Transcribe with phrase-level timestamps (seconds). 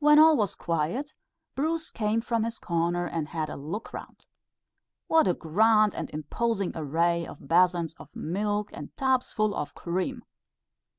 [0.00, 1.14] When all was quiet,
[1.54, 4.26] Bruce came from his corner and had a look round.
[5.06, 10.24] What a grand and imposing array of basins of milk and tubs full of cream!